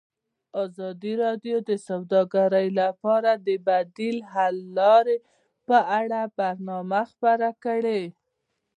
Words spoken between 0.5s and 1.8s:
ازادي راډیو د